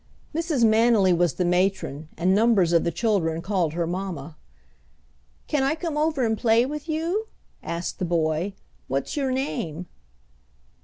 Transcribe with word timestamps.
Mrs. 0.33 0.63
Manily 0.65 1.15
was 1.15 1.33
the 1.35 1.45
matron, 1.45 2.09
and 2.17 2.33
numbers 2.33 2.73
of 2.73 2.83
the 2.83 2.89
children 2.91 3.43
called 3.43 3.73
her 3.73 3.85
mamma. 3.85 4.35
"Can 5.45 5.61
I 5.61 5.75
come 5.75 5.95
over 5.95 6.25
and 6.25 6.35
play 6.35 6.65
with 6.65 6.89
you?" 6.89 7.27
asked 7.61 7.99
the 7.99 8.05
boy. 8.05 8.53
"What's 8.87 9.15
your 9.15 9.29
name?" 9.31 9.85